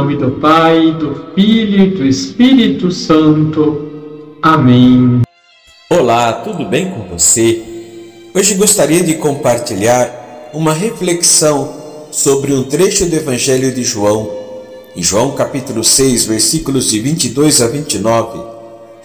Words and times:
nome 0.00 0.16
do 0.16 0.30
Pai, 0.30 0.92
do 0.92 1.26
Filho 1.34 1.84
e 1.84 1.90
do 1.90 2.06
Espírito 2.06 2.90
Santo. 2.90 4.32
Amém. 4.40 5.20
Olá, 5.90 6.32
tudo 6.32 6.64
bem 6.64 6.90
com 6.90 7.02
você? 7.02 7.62
Hoje 8.34 8.54
gostaria 8.54 9.02
de 9.02 9.16
compartilhar 9.16 10.48
uma 10.54 10.72
reflexão 10.72 12.08
sobre 12.10 12.54
um 12.54 12.62
trecho 12.62 13.04
do 13.10 13.14
Evangelho 13.14 13.74
de 13.74 13.84
João. 13.84 14.30
Em 14.96 15.02
João 15.02 15.32
capítulo 15.32 15.84
6, 15.84 16.24
versículos 16.24 16.88
de 16.88 16.98
22 16.98 17.60
a 17.60 17.66
29, 17.66 18.40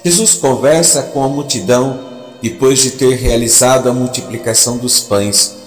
Jesus 0.01 0.35
conversa 0.35 1.03
com 1.03 1.21
a 1.25 1.27
multidão 1.27 1.99
depois 2.41 2.81
de 2.81 2.91
ter 2.91 3.15
realizado 3.15 3.89
a 3.89 3.93
multiplicação 3.93 4.77
dos 4.77 5.01
pães. 5.01 5.57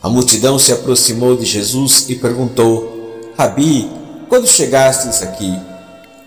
A 0.00 0.08
multidão 0.08 0.56
se 0.56 0.72
aproximou 0.72 1.36
de 1.36 1.46
Jesus 1.46 2.08
e 2.08 2.14
perguntou: 2.14 3.32
Rabi, 3.36 3.97
quando 4.28 4.46
chegastes 4.46 5.22
aqui? 5.22 5.58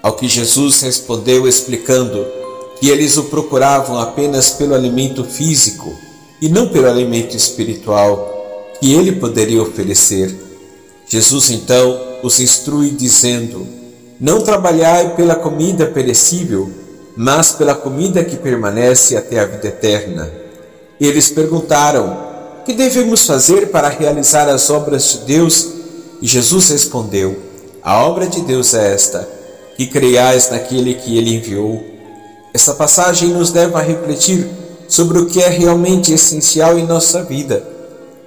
Ao 0.02 0.14
que 0.14 0.28
Jesus 0.28 0.82
respondeu 0.82 1.48
explicando 1.48 2.26
que 2.80 2.90
eles 2.90 3.16
o 3.16 3.26
procuravam 3.26 4.00
apenas 4.00 4.50
pelo 4.50 4.74
alimento 4.74 5.24
físico 5.24 5.96
e 6.42 6.50
não 6.50 6.68
pelo 6.70 6.88
alimento 6.88 7.38
espiritual 7.38 8.74
que 8.80 8.92
ele 8.92 9.12
poderia 9.12 9.62
oferecer. 9.62 10.36
Jesus 11.08 11.52
então 11.52 12.00
os 12.24 12.40
instrui 12.40 12.90
dizendo: 12.90 13.68
Não 14.20 14.42
trabalhai 14.42 15.16
pela 15.16 15.36
comida 15.36 15.86
perecível, 15.86 16.72
mas 17.16 17.52
pela 17.52 17.76
comida 17.76 18.24
que 18.24 18.36
permanece 18.36 19.16
até 19.16 19.40
a 19.40 19.46
vida 19.46 19.68
eterna. 19.68 20.32
Eles 21.00 21.30
perguntaram: 21.30 22.18
Que 22.66 22.74
devemos 22.74 23.28
fazer 23.28 23.68
para 23.68 23.90
realizar 23.90 24.50
as 24.50 24.72
obras 24.72 25.12
de 25.12 25.18
Deus? 25.20 25.70
E 26.20 26.26
Jesus 26.26 26.70
respondeu: 26.70 27.51
A 27.84 28.06
obra 28.06 28.28
de 28.28 28.42
Deus 28.42 28.76
é 28.76 28.94
esta, 28.94 29.28
que 29.76 29.88
creiais 29.88 30.52
naquele 30.52 30.94
que 30.94 31.18
ele 31.18 31.36
enviou. 31.36 31.84
Esta 32.54 32.76
passagem 32.76 33.30
nos 33.30 33.52
leva 33.52 33.80
a 33.80 33.82
refletir 33.82 34.48
sobre 34.88 35.18
o 35.18 35.26
que 35.26 35.42
é 35.42 35.50
realmente 35.50 36.14
essencial 36.14 36.78
em 36.78 36.86
nossa 36.86 37.24
vida. 37.24 37.64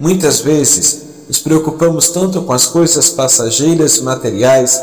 Muitas 0.00 0.40
vezes 0.40 1.02
nos 1.28 1.38
preocupamos 1.38 2.08
tanto 2.08 2.42
com 2.42 2.52
as 2.52 2.66
coisas 2.66 3.10
passageiras 3.10 3.98
e 3.98 4.02
materiais 4.02 4.82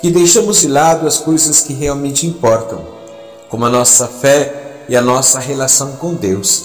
que 0.00 0.10
deixamos 0.10 0.60
de 0.60 0.68
lado 0.68 1.08
as 1.08 1.18
coisas 1.18 1.60
que 1.60 1.72
realmente 1.72 2.26
importam 2.26 2.94
como 3.48 3.64
a 3.64 3.70
nossa 3.70 4.06
fé 4.06 4.84
e 4.88 4.96
a 4.96 5.00
nossa 5.00 5.40
relação 5.40 5.92
com 5.92 6.14
Deus. 6.14 6.64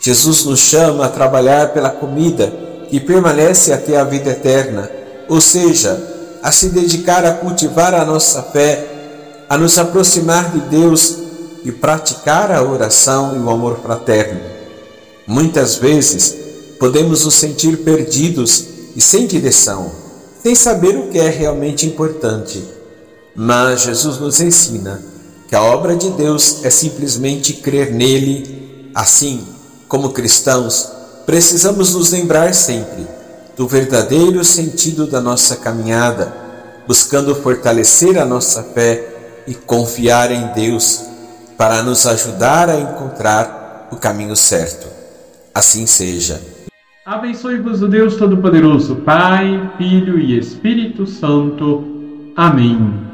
Jesus 0.00 0.44
nos 0.44 0.60
chama 0.60 1.04
a 1.04 1.08
trabalhar 1.08 1.74
pela 1.74 1.90
comida 1.90 2.52
que 2.88 3.00
permanece 3.00 3.72
até 3.72 3.98
a 3.98 4.04
vida 4.04 4.30
eterna, 4.30 4.90
ou 5.28 5.40
seja, 5.40 6.19
a 6.42 6.50
se 6.50 6.70
dedicar 6.70 7.24
a 7.24 7.34
cultivar 7.34 7.94
a 7.94 8.04
nossa 8.04 8.42
fé, 8.42 9.44
a 9.48 9.58
nos 9.58 9.78
aproximar 9.78 10.50
de 10.50 10.60
Deus 10.60 11.18
e 11.64 11.70
praticar 11.70 12.50
a 12.50 12.62
oração 12.62 13.36
e 13.36 13.38
o 13.38 13.50
amor 13.50 13.80
fraterno. 13.80 14.40
Muitas 15.26 15.76
vezes 15.76 16.34
podemos 16.78 17.24
nos 17.24 17.34
sentir 17.34 17.78
perdidos 17.78 18.64
e 18.96 19.00
sem 19.00 19.26
direção, 19.26 19.92
sem 20.42 20.54
saber 20.54 20.96
o 20.96 21.08
que 21.08 21.18
é 21.18 21.28
realmente 21.28 21.86
importante. 21.86 22.64
Mas 23.34 23.82
Jesus 23.82 24.18
nos 24.18 24.40
ensina 24.40 25.02
que 25.48 25.54
a 25.54 25.62
obra 25.62 25.94
de 25.94 26.10
Deus 26.10 26.64
é 26.64 26.70
simplesmente 26.70 27.54
crer 27.54 27.92
nele. 27.92 28.90
Assim, 28.94 29.46
como 29.86 30.10
cristãos, 30.10 30.88
precisamos 31.26 31.94
nos 31.94 32.10
lembrar 32.10 32.54
sempre 32.54 33.19
do 33.60 33.68
verdadeiro 33.68 34.42
sentido 34.42 35.06
da 35.06 35.20
nossa 35.20 35.54
caminhada, 35.54 36.32
buscando 36.88 37.34
fortalecer 37.34 38.18
a 38.18 38.24
nossa 38.24 38.62
fé 38.62 39.42
e 39.46 39.54
confiar 39.54 40.32
em 40.32 40.46
Deus 40.54 41.04
para 41.58 41.82
nos 41.82 42.06
ajudar 42.06 42.70
a 42.70 42.80
encontrar 42.80 43.86
o 43.92 43.96
caminho 43.96 44.34
certo. 44.34 44.88
Assim 45.54 45.86
seja. 45.86 46.40
Abençoe-vos 47.04 47.82
o 47.82 47.88
Deus 47.88 48.16
Todo-Poderoso, 48.16 48.96
Pai, 48.96 49.70
Filho 49.76 50.18
e 50.18 50.38
Espírito 50.38 51.06
Santo. 51.06 51.84
Amém. 52.34 53.09